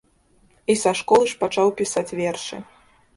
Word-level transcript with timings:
І 0.73 0.75
са 0.83 0.93
школы 0.99 1.25
ж 1.31 1.37
пачаў 1.43 1.67
пісаць 1.83 2.07
вершы. 2.21 2.59